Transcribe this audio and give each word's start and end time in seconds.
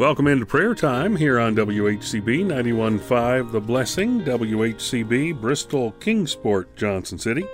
Welcome 0.00 0.28
into 0.28 0.46
prayer 0.46 0.74
time 0.74 1.14
here 1.14 1.38
on 1.38 1.54
WHCB 1.54 2.46
91.5 2.46 3.52
The 3.52 3.60
Blessing, 3.60 4.22
WHCB, 4.22 5.38
Bristol, 5.38 5.92
Kingsport, 6.00 6.74
Johnson 6.74 7.18
City. 7.18 7.44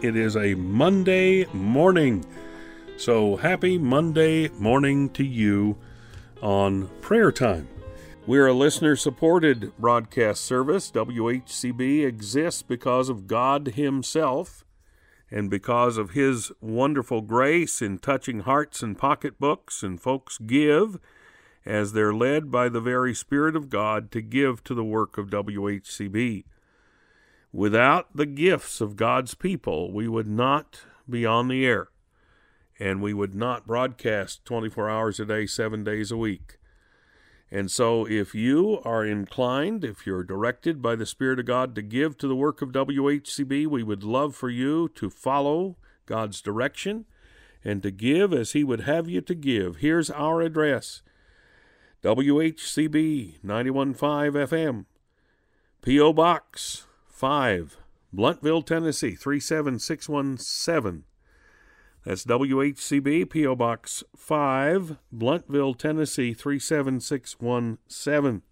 It 0.00 0.16
is 0.16 0.36
a 0.38 0.54
Monday 0.54 1.44
morning. 1.52 2.24
So 2.96 3.36
happy 3.36 3.76
Monday 3.76 4.48
morning 4.58 5.10
to 5.10 5.22
you 5.22 5.76
on 6.40 6.88
prayer 7.02 7.30
time. 7.30 7.68
We're 8.26 8.46
a 8.46 8.54
listener 8.54 8.96
supported 8.96 9.76
broadcast 9.76 10.42
service. 10.42 10.90
WHCB 10.90 12.06
exists 12.06 12.62
because 12.62 13.10
of 13.10 13.26
God 13.26 13.72
Himself 13.74 14.64
and 15.30 15.50
because 15.50 15.98
of 15.98 16.12
His 16.12 16.52
wonderful 16.62 17.20
grace 17.20 17.82
in 17.82 17.98
touching 17.98 18.40
hearts 18.40 18.82
and 18.82 18.96
pocketbooks, 18.96 19.82
and 19.82 20.00
folks 20.00 20.38
give 20.38 20.98
as 21.70 21.92
they're 21.92 22.12
led 22.12 22.50
by 22.50 22.68
the 22.68 22.80
very 22.80 23.14
Spirit 23.14 23.54
of 23.54 23.70
God 23.70 24.10
to 24.10 24.20
give 24.20 24.64
to 24.64 24.74
the 24.74 24.82
work 24.82 25.16
of 25.16 25.30
WHCB. 25.30 26.42
Without 27.52 28.08
the 28.12 28.26
gifts 28.26 28.80
of 28.80 28.96
God's 28.96 29.34
people, 29.34 29.92
we 29.92 30.08
would 30.08 30.26
not 30.26 30.80
be 31.08 31.24
on 31.24 31.46
the 31.46 31.64
air, 31.64 31.88
and 32.80 33.00
we 33.00 33.14
would 33.14 33.36
not 33.36 33.68
broadcast 33.68 34.44
24 34.44 34.90
hours 34.90 35.20
a 35.20 35.24
day, 35.24 35.46
seven 35.46 35.84
days 35.84 36.10
a 36.10 36.16
week. 36.16 36.58
And 37.52 37.70
so, 37.70 38.04
if 38.04 38.34
you 38.34 38.80
are 38.84 39.06
inclined, 39.06 39.84
if 39.84 40.04
you're 40.04 40.24
directed 40.24 40.82
by 40.82 40.96
the 40.96 41.06
Spirit 41.06 41.38
of 41.38 41.46
God 41.46 41.76
to 41.76 41.82
give 41.82 42.18
to 42.18 42.26
the 42.26 42.36
work 42.36 42.62
of 42.62 42.72
WHCB, 42.72 43.68
we 43.68 43.84
would 43.84 44.02
love 44.02 44.34
for 44.34 44.50
you 44.50 44.88
to 44.96 45.08
follow 45.08 45.76
God's 46.04 46.40
direction 46.40 47.04
and 47.64 47.80
to 47.84 47.92
give 47.92 48.32
as 48.32 48.52
He 48.52 48.64
would 48.64 48.80
have 48.80 49.08
you 49.08 49.20
to 49.20 49.34
give. 49.36 49.76
Here's 49.76 50.10
our 50.10 50.42
address 50.42 51.02
WHCB 52.02 53.34
915 53.42 54.46
FM, 54.46 54.86
P.O. 55.82 56.14
Box 56.14 56.86
5, 57.10 57.76
Blountville, 58.14 58.64
Tennessee 58.64 59.14
37617. 59.14 61.04
That's 62.06 62.24
WHCB, 62.24 63.28
P.O. 63.28 63.54
Box 63.54 64.02
5, 64.16 64.96
Blountville, 65.14 65.76
Tennessee 65.76 66.32
37617. 66.32 68.42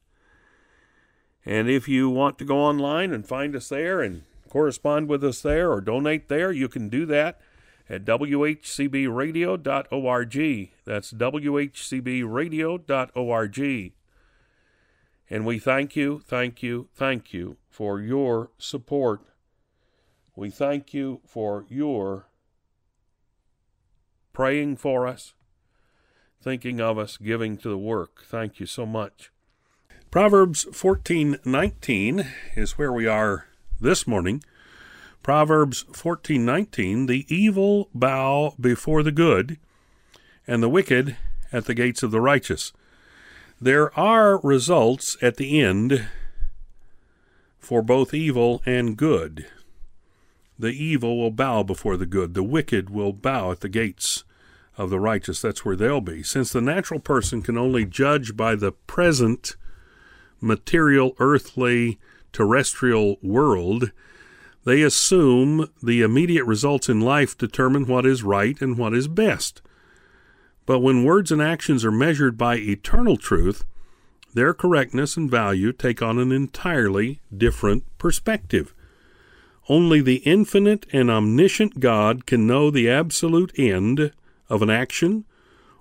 And 1.47 1.71
if 1.71 1.89
you 1.89 2.11
want 2.11 2.39
to 2.39 2.45
go 2.45 2.59
online 2.59 3.15
and 3.15 3.27
find 3.27 3.57
us 3.57 3.71
there 3.71 4.03
and 4.03 4.25
correspond 4.51 5.09
with 5.09 5.25
us 5.25 5.41
there 5.41 5.73
or 5.73 5.81
donate 5.81 6.29
there, 6.29 6.53
you 6.53 6.69
can 6.69 6.91
do 6.91 7.07
that 7.07 7.41
at 7.89 8.05
whcbradio.org. 8.05 10.71
That's 10.85 11.13
whcbradio.org. 11.13 13.93
And 15.31 15.45
we 15.45 15.59
thank 15.59 15.95
you, 15.95 16.23
thank 16.27 16.63
you, 16.63 16.89
thank 16.95 17.35
you 17.35 17.59
for 17.69 18.01
your 18.01 18.51
support. 18.59 19.21
We 20.35 20.49
thank 20.51 20.95
you 20.95 21.21
for 21.27 21.67
your 21.69 22.29
praying 24.33 24.77
for 24.77 25.07
us, 25.07 25.35
thinking 26.41 26.81
of 26.81 26.97
us, 26.97 27.17
giving 27.17 27.57
to 27.59 27.69
the 27.69 27.77
work. 27.77 28.23
Thank 28.25 28.61
you 28.61 28.67
so 28.67 28.87
much. 28.87 29.31
Proverbs 30.11 30.65
14:19 30.73 32.25
is 32.55 32.79
where 32.79 32.93
we 32.93 33.07
are 33.07 33.47
this 33.81 34.07
morning. 34.07 34.43
Proverbs 35.23 35.85
14:19 35.93 37.07
The 37.07 37.27
evil 37.29 37.91
bow 37.95 38.55
before 38.61 39.03
the 39.03 39.13
good 39.13 39.59
and 40.47 40.63
the 40.63 40.69
wicked 40.69 41.17
at 41.53 41.67
the 41.67 41.75
gates 41.75 42.03
of 42.03 42.11
the 42.11 42.21
righteous. 42.21 42.73
There 43.61 43.97
are 43.99 44.41
results 44.41 45.17
at 45.21 45.37
the 45.37 45.61
end 45.61 46.09
for 47.59 47.83
both 47.83 48.15
evil 48.15 48.63
and 48.65 48.97
good. 48.97 49.47
The 50.59 50.73
evil 50.73 51.19
will 51.19 51.31
bow 51.31 51.63
before 51.63 51.97
the 51.97 52.07
good, 52.07 52.35
the 52.35 52.43
wicked 52.43 52.91
will 52.91 53.13
bow 53.13 53.53
at 53.53 53.61
the 53.61 53.69
gates 53.69 54.25
of 54.77 54.91
the 54.91 54.99
righteous. 55.01 55.43
That's 55.43 55.65
where 55.65 55.77
they'll 55.77 56.01
be. 56.01 56.23
Since 56.23 56.53
the 56.53 56.61
natural 56.61 57.01
person 57.01 57.43
can 57.43 57.59
only 57.59 57.85
judge 57.85 58.37
by 58.37 58.55
the 58.55 58.73
present 58.73 59.57
material, 60.41 61.15
earthly, 61.19 61.99
terrestrial 62.33 63.19
world, 63.23 63.91
they 64.65 64.83
assume 64.83 65.71
the 65.83 66.03
immediate 66.03 66.45
results 66.45 66.89
in 66.89 67.01
life 67.01 67.37
determine 67.39 67.87
what 67.87 68.05
is 68.05 68.23
right 68.23 68.61
and 68.61 68.77
what 68.77 68.95
is 68.95 69.09
best. 69.09 69.63
But 70.67 70.81
when 70.81 71.05
words 71.05 71.33
and 71.33 71.41
actions 71.41 71.85
are 71.85 71.91
measured 71.91 72.37
by 72.37 72.57
eternal 72.57 73.17
truth, 73.17 73.65
their 74.35 74.53
correctness 74.53 75.17
and 75.17 75.31
value 75.31 75.73
take 75.73 76.03
on 76.03 76.19
an 76.19 76.31
entirely 76.31 77.21
different 77.35 77.85
perspective. 77.99 78.75
Only 79.69 80.01
the 80.01 80.17
infinite 80.17 80.87
and 80.93 81.11
omniscient 81.11 81.81
God 81.81 82.27
can 82.27 82.47
know 82.47 82.71
the 82.71 82.89
absolute 82.89 83.53
end 83.59 84.13
of 84.49 84.63
an 84.63 84.71
action 84.71 85.25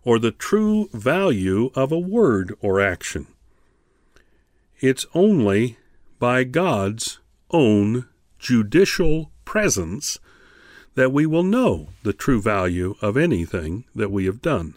or 0.04 0.20
the 0.20 0.32
true 0.32 0.90
value 0.94 1.72
of 1.76 1.92
a 1.92 2.00
word 2.00 2.56
or 2.62 2.80
action. 2.80 3.28
It's 4.80 5.06
only 5.14 5.78
by 6.20 6.46
God's 6.46 7.20
own 7.52 8.08
judicial 8.40 9.32
presence 9.46 10.20
that 10.96 11.12
we 11.12 11.26
will 11.26 11.44
know 11.44 11.90
the 12.04 12.14
true 12.14 12.42
value 12.42 12.96
of 13.02 13.16
anything 13.16 13.86
that 13.94 14.12
we 14.12 14.26
have 14.26 14.42
done. 14.42 14.74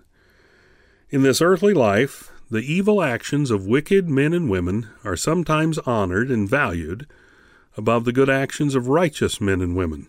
In 1.09 1.23
this 1.23 1.41
earthly 1.41 1.75
life, 1.75 2.31
the 2.51 2.61
evil 2.61 3.03
actions 3.03 3.51
of 3.51 3.67
wicked 3.67 4.09
men 4.09 4.33
and 4.33 4.51
women 4.51 4.89
are 5.05 5.17
sometimes 5.17 5.79
honored 5.79 6.31
and 6.31 6.49
valued 6.49 7.07
above 7.77 8.05
the 8.05 8.13
good 8.13 8.29
actions 8.29 8.75
of 8.75 8.89
righteous 8.89 9.41
men 9.41 9.61
and 9.61 9.77
women. 9.77 10.09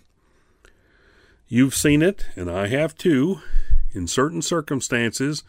You've 1.48 1.76
seen 1.76 2.02
it, 2.02 2.28
and 2.36 2.50
I 2.50 2.68
have 2.68 2.96
too. 2.96 3.42
In 3.94 4.08
certain 4.08 4.42
circumstances, 4.42 5.44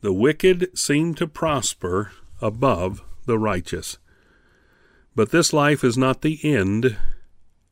the 0.00 0.12
wicked 0.12 0.76
seem 0.78 1.14
to 1.14 1.26
prosper 1.26 2.12
above 2.40 3.02
the 3.26 3.38
righteous. 3.38 3.98
But 5.14 5.30
this 5.30 5.52
life 5.52 5.82
is 5.82 5.96
not 5.96 6.20
the 6.20 6.38
end 6.42 6.96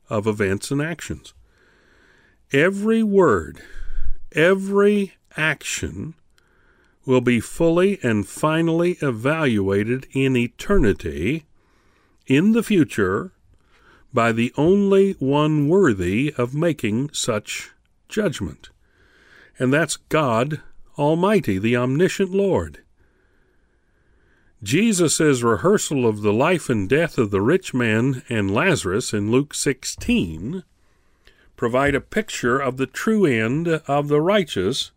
of 0.09 0.27
events 0.27 0.71
and 0.71 0.83
actions. 0.83 1.35
Every 2.53 3.03
word, 3.03 3.63
every 4.33 5.15
action 5.37 6.15
will 7.07 7.21
be 7.21 7.41
fully 7.41 7.99
and 8.03 8.27
finally 8.27 8.93
evaluated 9.03 10.07
in 10.13 10.37
eternity, 10.37 11.45
in 12.27 12.53
the 12.53 12.63
future, 12.63 13.33
by 14.13 14.33
the 14.33 14.53
only 14.57 15.13
one 15.19 15.69
worthy 15.69 16.33
of 16.39 16.55
making 16.55 17.11
such 17.13 17.73
judgment. 18.09 18.71
And 19.59 19.73
that's 19.73 19.97
God 19.97 20.61
Almighty, 20.97 21.59
the 21.59 21.77
omniscient 21.77 22.31
Lord. 22.31 22.83
Jesus' 24.65 25.43
rehearsal 25.43 26.07
of 26.07 26.23
the 26.23 26.33
life 26.33 26.71
and 26.71 26.89
death 26.89 27.19
of 27.19 27.31
the 27.31 27.43
rich 27.43 27.75
man 27.75 28.23
and 28.31 28.51
Lazarus 28.51 29.13
in 29.13 29.31
Luke 29.31 29.53
16 29.53 30.65
provide 31.55 31.95
a 31.95 32.01
picture 32.01 32.59
of 32.59 32.79
the 32.79 32.87
true 32.87 33.27
end 33.27 33.69
of 33.69 34.09
the 34.09 34.23
righteous 34.23 34.91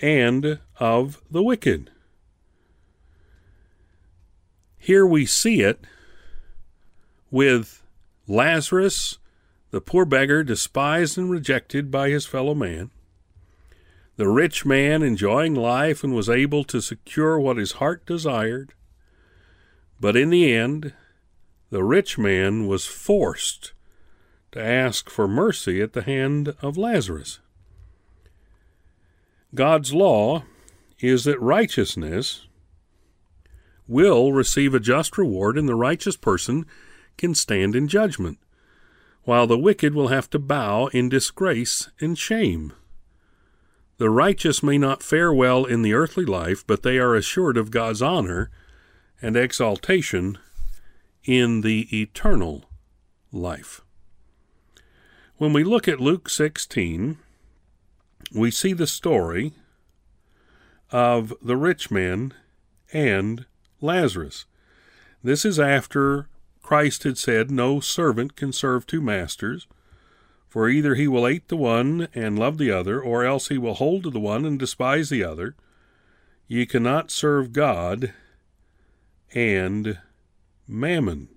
and 0.00 0.60
of 0.80 1.20
the 1.30 1.42
wicked. 1.42 1.90
Here 4.78 5.04
we 5.04 5.26
see 5.26 5.60
it 5.60 5.84
with 7.30 7.82
Lazarus, 8.26 9.18
the 9.72 9.82
poor 9.82 10.06
beggar, 10.06 10.42
despised 10.42 11.18
and 11.18 11.30
rejected 11.30 11.90
by 11.90 12.08
his 12.08 12.24
fellow 12.24 12.54
man, 12.54 12.90
the 14.16 14.28
rich 14.28 14.64
man 14.64 15.02
enjoying 15.02 15.54
life 15.54 16.02
and 16.02 16.14
was 16.14 16.30
able 16.30 16.64
to 16.64 16.80
secure 16.80 17.38
what 17.38 17.58
his 17.58 17.72
heart 17.72 18.06
desired, 18.06 18.72
but 20.00 20.16
in 20.16 20.30
the 20.30 20.52
end, 20.52 20.92
the 21.70 21.84
rich 21.84 22.18
man 22.18 22.66
was 22.66 22.86
forced 22.86 23.72
to 24.52 24.62
ask 24.62 25.10
for 25.10 25.26
mercy 25.26 25.82
at 25.82 25.92
the 25.92 26.02
hand 26.02 26.54
of 26.62 26.76
Lazarus. 26.76 27.40
God's 29.54 29.92
law 29.92 30.44
is 31.00 31.24
that 31.24 31.40
righteousness 31.40 32.46
will 33.88 34.32
receive 34.32 34.74
a 34.74 34.80
just 34.80 35.16
reward, 35.16 35.56
and 35.56 35.68
the 35.68 35.74
righteous 35.74 36.16
person 36.16 36.66
can 37.16 37.34
stand 37.34 37.74
in 37.76 37.88
judgment, 37.88 38.38
while 39.24 39.46
the 39.46 39.58
wicked 39.58 39.94
will 39.94 40.08
have 40.08 40.28
to 40.30 40.38
bow 40.38 40.86
in 40.88 41.08
disgrace 41.08 41.88
and 42.00 42.18
shame. 42.18 42.72
The 43.98 44.10
righteous 44.10 44.62
may 44.62 44.76
not 44.76 45.02
fare 45.02 45.32
well 45.32 45.64
in 45.64 45.82
the 45.82 45.94
earthly 45.94 46.26
life, 46.26 46.66
but 46.66 46.82
they 46.82 46.98
are 46.98 47.14
assured 47.14 47.56
of 47.56 47.70
God's 47.70 48.02
honor 48.02 48.50
and 49.20 49.36
exaltation 49.36 50.38
in 51.24 51.62
the 51.62 51.88
eternal 52.00 52.64
life. 53.32 53.80
When 55.38 55.52
we 55.52 55.64
look 55.64 55.88
at 55.88 56.00
Luke 56.00 56.28
16, 56.28 57.18
we 58.32 58.50
see 58.50 58.72
the 58.72 58.86
story 58.86 59.52
of 60.90 61.32
the 61.42 61.56
rich 61.56 61.90
man 61.90 62.32
and 62.92 63.44
Lazarus. 63.80 64.46
This 65.22 65.44
is 65.44 65.58
after 65.58 66.28
Christ 66.62 67.02
had 67.04 67.18
said, 67.18 67.50
No 67.50 67.80
servant 67.80 68.36
can 68.36 68.52
serve 68.52 68.86
two 68.86 69.00
masters, 69.00 69.66
for 70.48 70.68
either 70.68 70.94
he 70.94 71.06
will 71.06 71.26
hate 71.26 71.48
the 71.48 71.56
one 71.56 72.08
and 72.14 72.38
love 72.38 72.58
the 72.58 72.70
other, 72.70 73.00
or 73.00 73.24
else 73.24 73.48
he 73.48 73.58
will 73.58 73.74
hold 73.74 74.04
to 74.04 74.10
the 74.10 74.20
one 74.20 74.44
and 74.44 74.58
despise 74.58 75.10
the 75.10 75.22
other. 75.22 75.54
Ye 76.48 76.64
cannot 76.64 77.10
serve 77.10 77.52
God 77.52 78.12
and 79.36 79.98
mammon. 80.66 81.28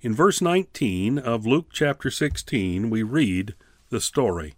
In 0.00 0.14
verse 0.14 0.40
19 0.40 1.18
of 1.18 1.44
Luke 1.44 1.66
chapter 1.70 2.10
16, 2.10 2.88
we 2.88 3.02
read 3.02 3.54
the 3.90 4.00
story. 4.00 4.54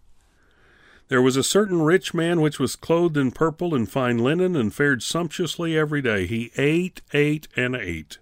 There 1.09 1.21
was 1.21 1.37
a 1.37 1.43
certain 1.43 1.83
rich 1.83 2.15
man 2.15 2.41
which 2.41 2.61
was 2.61 2.77
clothed 2.77 3.17
in 3.17 3.33
purple 3.33 3.75
and 3.75 3.91
fine 3.91 4.19
linen, 4.19 4.55
and 4.55 4.73
fared 4.73 5.03
sumptuously 5.03 5.77
every 5.77 6.01
day. 6.01 6.27
He 6.27 6.53
ate, 6.57 7.03
ate, 7.13 7.49
and 7.57 7.75
ate. 7.75 8.19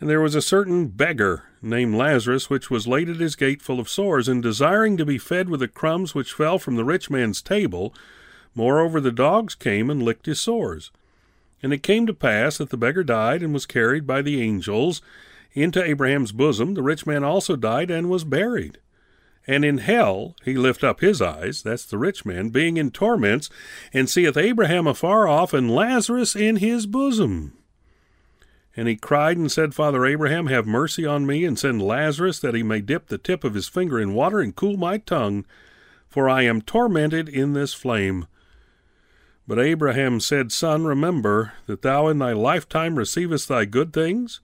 And 0.00 0.08
there 0.08 0.22
was 0.22 0.34
a 0.34 0.40
certain 0.40 0.88
beggar 0.88 1.42
named 1.60 1.94
Lazarus, 1.94 2.48
which 2.48 2.70
was 2.70 2.88
laid 2.88 3.10
at 3.10 3.16
his 3.16 3.36
gate 3.36 3.60
full 3.60 3.80
of 3.80 3.88
sores, 3.90 4.28
and 4.28 4.42
desiring 4.42 4.96
to 4.96 5.04
be 5.04 5.18
fed 5.18 5.50
with 5.50 5.60
the 5.60 5.68
crumbs 5.68 6.14
which 6.14 6.32
fell 6.32 6.58
from 6.58 6.76
the 6.76 6.86
rich 6.86 7.10
man's 7.10 7.42
table. 7.42 7.94
Moreover, 8.54 8.98
the 8.98 9.12
dogs 9.12 9.54
came 9.54 9.90
and 9.90 10.02
licked 10.02 10.24
his 10.24 10.40
sores. 10.40 10.90
And 11.62 11.72
it 11.72 11.82
came 11.82 12.06
to 12.06 12.14
pass 12.14 12.58
that 12.58 12.70
the 12.70 12.76
beggar 12.76 13.04
died 13.04 13.42
and 13.42 13.52
was 13.52 13.66
carried 13.66 14.06
by 14.06 14.22
the 14.22 14.40
angels 14.40 15.02
into 15.52 15.82
Abraham's 15.82 16.32
bosom. 16.32 16.74
The 16.74 16.82
rich 16.82 17.06
man 17.06 17.24
also 17.24 17.56
died 17.56 17.90
and 17.90 18.08
was 18.08 18.24
buried. 18.24 18.78
And 19.46 19.64
in 19.64 19.78
hell 19.78 20.36
he 20.44 20.54
lift 20.54 20.84
up 20.84 21.00
his 21.00 21.20
eyes, 21.20 21.62
that's 21.62 21.84
the 21.84 21.98
rich 21.98 22.24
man, 22.24 22.50
being 22.50 22.76
in 22.76 22.90
torments, 22.90 23.50
and 23.92 24.08
seeth 24.08 24.36
Abraham 24.36 24.86
afar 24.86 25.26
off, 25.26 25.52
and 25.52 25.74
Lazarus 25.74 26.36
in 26.36 26.56
his 26.56 26.86
bosom. 26.86 27.56
And 28.76 28.86
he 28.86 28.96
cried 28.96 29.36
and 29.36 29.50
said, 29.50 29.74
Father 29.74 30.06
Abraham, 30.06 30.46
have 30.46 30.66
mercy 30.66 31.04
on 31.04 31.26
me, 31.26 31.44
and 31.44 31.58
send 31.58 31.82
Lazarus, 31.82 32.38
that 32.40 32.54
he 32.54 32.62
may 32.62 32.80
dip 32.80 33.08
the 33.08 33.18
tip 33.18 33.42
of 33.42 33.54
his 33.54 33.68
finger 33.68 33.98
in 33.98 34.14
water 34.14 34.40
and 34.40 34.54
cool 34.54 34.76
my 34.76 34.98
tongue, 34.98 35.44
for 36.08 36.28
I 36.28 36.42
am 36.42 36.62
tormented 36.62 37.28
in 37.28 37.52
this 37.52 37.74
flame. 37.74 38.26
But 39.50 39.58
Abraham 39.58 40.20
said, 40.20 40.52
Son, 40.52 40.84
remember 40.84 41.54
that 41.66 41.82
thou 41.82 42.06
in 42.06 42.20
thy 42.20 42.32
lifetime 42.32 42.94
receivest 42.94 43.48
thy 43.48 43.64
good 43.64 43.92
things, 43.92 44.40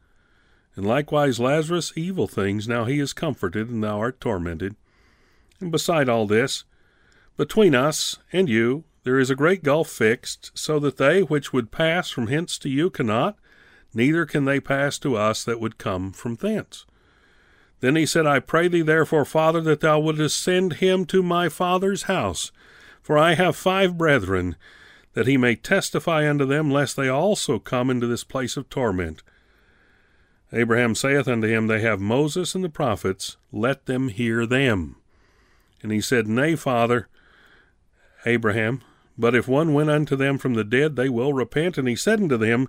and 0.75 0.85
likewise 0.85 1.39
Lazarus 1.39 1.93
evil 1.95 2.27
things. 2.27 2.67
Now 2.67 2.87
he 2.87 2.99
is 2.99 3.13
comforted, 3.13 3.71
and 3.71 3.85
thou 3.85 4.01
art 4.01 4.21
tormented. 4.21 4.75
And 5.61 5.71
beside 5.71 6.09
all 6.09 6.27
this, 6.27 6.65
between 7.37 7.73
us 7.73 8.19
and 8.33 8.49
you 8.49 8.83
there 9.05 9.21
is 9.21 9.31
a 9.31 9.37
great 9.37 9.63
gulf 9.63 9.89
fixed, 9.89 10.51
so 10.59 10.81
that 10.81 10.97
they 10.97 11.23
which 11.23 11.53
would 11.53 11.71
pass 11.71 12.11
from 12.11 12.27
hence 12.27 12.59
to 12.59 12.69
you 12.69 12.91
cannot, 12.91 13.37
neither 13.95 14.27
can 14.27 14.45
they 14.45 14.59
pass 14.59 14.99
to 14.99 15.15
us 15.15 15.45
that 15.45 15.61
would 15.61 15.79
come 15.79 16.11
from 16.11 16.35
thence. 16.35 16.85
Then 17.79 17.95
he 17.95 18.07
said, 18.07 18.27
I 18.27 18.41
pray 18.41 18.67
thee 18.67 18.83
therefore, 18.83 19.25
Father, 19.25 19.61
that 19.61 19.83
thou 19.83 20.01
wouldest 20.01 20.43
send 20.43 20.73
him 20.73 21.05
to 21.05 21.23
my 21.23 21.49
father's 21.49 22.03
house, 22.11 22.51
for 23.01 23.17
I 23.17 23.35
have 23.35 23.55
five 23.55 23.97
brethren, 23.97 24.57
that 25.17 25.27
he 25.27 25.39
may 25.39 25.55
testify 25.55 26.29
unto 26.29 26.45
them, 26.45 26.71
lest 26.71 26.95
they 26.95 27.09
also 27.09 27.59
come 27.59 27.89
into 27.89 28.07
this 28.07 28.23
place 28.23 28.55
of 28.55 28.69
torment. 28.69 29.23
Abraham 30.53 30.95
saith 30.95 31.27
unto 31.27 31.49
him, 31.49 31.69
They 31.69 31.81
have 31.81 32.01
Moses 32.01 32.55
and 32.55 32.63
the 32.63 32.69
prophets, 32.69 33.39
let 33.51 33.87
them 33.87 34.09
hear 34.09 34.45
them. 34.45 34.97
And 35.83 35.91
he 35.91 36.03
said, 36.03 36.29
Nay, 36.29 36.55
father, 36.55 37.09
Abraham, 38.27 38.83
but 39.17 39.35
if 39.35 39.49
one 39.49 39.73
went 39.73 39.89
unto 39.89 40.17
them 40.17 40.37
from 40.37 40.53
the 40.53 40.65
dead, 40.65 40.97
they 40.97 41.09
will 41.09 41.33
repent. 41.33 41.79
And 41.79 41.89
he 41.89 41.97
said 41.97 42.21
unto 42.21 42.37
them, 42.37 42.69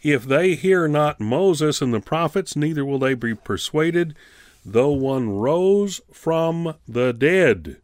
If 0.00 0.24
they 0.24 0.54
hear 0.54 0.86
not 0.86 1.18
Moses 1.18 1.82
and 1.82 1.92
the 1.92 1.98
prophets, 1.98 2.54
neither 2.54 2.84
will 2.84 3.00
they 3.00 3.14
be 3.14 3.34
persuaded, 3.34 4.14
though 4.64 4.92
one 4.92 5.30
rose 5.30 6.00
from 6.12 6.76
the 6.86 7.12
dead. 7.12 7.78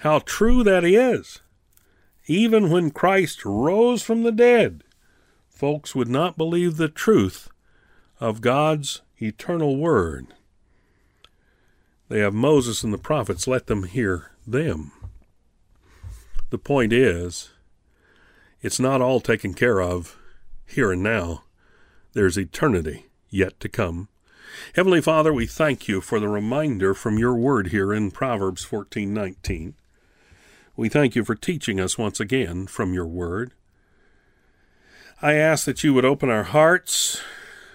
How 0.00 0.18
true 0.18 0.62
that 0.62 0.84
is! 0.84 1.40
Even 2.26 2.70
when 2.70 2.90
Christ 2.90 3.44
rose 3.44 4.02
from 4.02 4.22
the 4.22 4.32
dead, 4.32 4.84
folks 5.48 5.94
would 5.94 6.08
not 6.08 6.36
believe 6.36 6.76
the 6.76 6.88
truth 6.88 7.48
of 8.20 8.40
God's 8.40 9.02
eternal 9.20 9.76
word. 9.76 10.28
They 12.08 12.20
have 12.20 12.34
Moses 12.34 12.84
and 12.84 12.92
the 12.92 12.98
prophets, 12.98 13.48
let 13.48 13.66
them 13.66 13.84
hear 13.84 14.30
them. 14.46 14.92
The 16.50 16.58
point 16.58 16.92
is, 16.92 17.50
it's 18.60 18.78
not 18.78 19.00
all 19.00 19.20
taken 19.20 19.54
care 19.54 19.80
of 19.80 20.16
here 20.66 20.92
and 20.92 21.02
now. 21.02 21.44
There's 22.12 22.38
eternity 22.38 23.06
yet 23.30 23.58
to 23.60 23.68
come. 23.68 24.08
Heavenly 24.74 25.00
Father, 25.00 25.32
we 25.32 25.46
thank 25.46 25.88
you 25.88 26.00
for 26.00 26.20
the 26.20 26.28
reminder 26.28 26.94
from 26.94 27.18
your 27.18 27.34
word 27.34 27.68
here 27.68 27.92
in 27.92 28.10
Proverbs 28.10 28.64
14:19. 28.64 29.74
We 30.74 30.88
thank 30.88 31.14
you 31.14 31.22
for 31.22 31.34
teaching 31.34 31.78
us 31.78 31.98
once 31.98 32.18
again 32.18 32.66
from 32.66 32.94
your 32.94 33.06
word. 33.06 33.52
I 35.20 35.34
ask 35.34 35.66
that 35.66 35.84
you 35.84 35.92
would 35.92 36.06
open 36.06 36.30
our 36.30 36.44
hearts, 36.44 37.20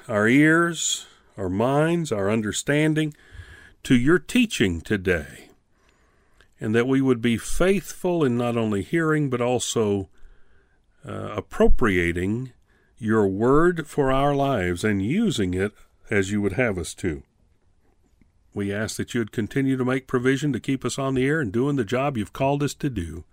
our 0.08 0.28
ears, 0.28 1.06
our 1.38 1.48
minds, 1.48 2.12
our 2.12 2.32
understanding 2.32 3.14
to 3.84 3.96
your 3.96 4.18
teaching 4.18 4.82
today, 4.82 5.50
and 6.60 6.74
that 6.74 6.88
we 6.88 7.00
would 7.00 7.22
be 7.22 7.38
faithful 7.38 8.24
in 8.24 8.36
not 8.36 8.58
only 8.58 8.82
hearing 8.82 9.30
but 9.30 9.42
also 9.42 10.10
uh, 11.08 11.34
appropriating 11.36 12.52
your 12.98 13.28
word 13.28 13.86
for 13.86 14.12
our 14.12 14.34
lives 14.34 14.84
and 14.84 15.06
using 15.06 15.54
it 15.54 15.72
as 16.10 16.32
you 16.32 16.42
would 16.42 16.54
have 16.54 16.80
us 16.80 16.96
to. 16.96 17.22
We 18.54 18.74
ask 18.74 18.98
that 18.98 19.14
you 19.14 19.22
would 19.22 19.32
continue 19.32 19.78
to 19.78 19.86
make 19.86 20.08
provision 20.08 20.52
to 20.54 20.60
keep 20.60 20.84
us 20.84 20.98
on 20.98 21.14
the 21.14 21.26
air 21.26 21.40
and 21.40 21.52
doing 21.52 21.76
the 21.76 21.86
job 21.86 22.18
you've 22.18 22.34
called 22.34 22.64
us 22.64 22.74
to 22.76 22.90
do. 22.90 23.24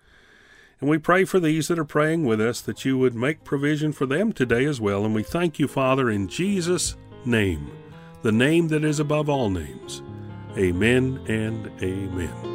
And 0.81 0.91
we 0.91 0.99
pray 0.99 1.25
for 1.25 1.41
these 1.41 1.69
that 1.69 1.79
are 1.79 1.85
praying 1.85 2.25
with 2.25 2.41
us 2.41 2.61
that 2.61 2.85
you 2.85 2.99
would 2.99 3.15
make 3.15 3.45
provision 3.45 3.93
for 3.93 4.07
them 4.07 4.33
today 4.33 4.65
as 4.65 4.81
well. 4.81 5.05
And 5.05 5.15
we 5.15 5.23
thank 5.23 5.59
you, 5.59 5.69
Father, 5.69 6.11
in 6.11 6.29
Jesus' 6.29 6.97
name, 7.25 7.71
the 8.23 8.33
name 8.33 8.69
that 8.69 8.85
is 8.85 9.01
above 9.01 9.29
all 9.29 9.49
names. 9.49 10.03
Amen 10.59 11.21
and 11.27 11.71
amen. 11.83 12.54